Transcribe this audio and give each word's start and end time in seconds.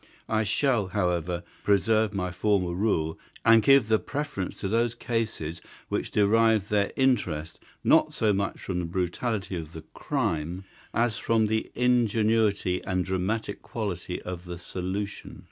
I 0.27 0.43
shall, 0.43 0.87
however, 0.87 1.43
preserve 1.63 2.11
my 2.11 2.31
former 2.31 2.73
rule, 2.73 3.19
and 3.45 3.61
give 3.61 3.87
the 3.87 3.99
preference 3.99 4.59
to 4.61 4.67
those 4.67 4.95
cases 4.95 5.61
which 5.89 6.09
derive 6.09 6.69
their 6.69 6.91
interest 6.95 7.59
not 7.83 8.11
so 8.11 8.33
much 8.33 8.59
from 8.61 8.79
the 8.79 8.85
brutality 8.85 9.55
of 9.55 9.73
the 9.73 9.83
crime 9.93 10.63
as 10.91 11.19
from 11.19 11.45
the 11.45 11.69
ingenuity 11.75 12.83
and 12.83 13.05
dramatic 13.05 13.61
quality 13.61 14.19
of 14.23 14.45
the 14.45 14.57
solution. 14.57 15.39